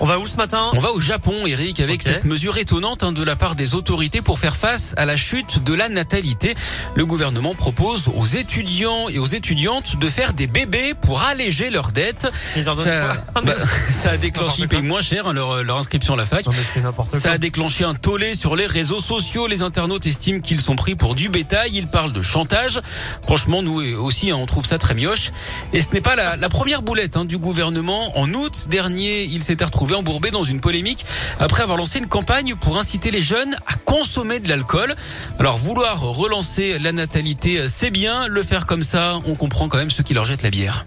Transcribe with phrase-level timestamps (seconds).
[0.00, 0.70] On va où ce matin?
[0.72, 4.22] On va au Japon, Eric, avec cette mesure étonnante hein, de la part des autorités
[4.22, 6.56] pour faire face à la chute de la natalité.
[6.96, 11.92] Le gouvernement propose aux étudiants et aux étudiantes de faire des bébés pour alléger leurs
[11.92, 12.28] dettes.
[12.54, 12.64] Ça,
[13.44, 13.54] bah,
[13.88, 16.44] ça a déclenché, ils payent moins cher hein, leur, leur inscription à la fac.
[16.44, 17.20] Non mais c'est n'importe quoi.
[17.20, 19.46] Ça a déclenché un tollé sur les réseaux sociaux.
[19.46, 21.70] Les internautes estiment qu'ils sont pris pour du bétail.
[21.72, 22.80] Ils parlent de chantage.
[23.22, 25.30] Franchement, nous aussi, hein, on trouve ça très mioche.
[25.72, 28.18] Et ce n'est pas la, la première boulette hein, du gouvernement.
[28.18, 31.04] En août dernier, il s'était retrouvé embourbé dans une polémique
[31.38, 34.94] après avoir lancé une campagne pour inciter les jeunes à consommer de l'alcool.
[35.38, 38.26] Alors, vouloir relancer la natalité, c'est bien.
[38.28, 40.86] Le faire comme ça, on comprend quand même ceux qui leur jettent la bière.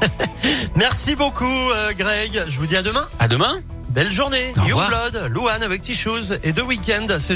[0.76, 2.44] Merci beaucoup euh, Greg.
[2.48, 3.06] Je vous dis à demain.
[3.18, 3.56] À demain.
[3.94, 4.52] Belle journée.
[4.56, 4.90] Au revoir.
[4.90, 7.06] Youngblood, Louane avec Tishoes et The Weeknd.
[7.20, 7.32] C'est